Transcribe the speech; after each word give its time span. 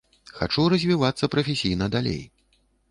Хачу 0.37 0.63
развівацца 0.73 1.31
прафесійна 1.37 1.85
далей. 1.99 2.21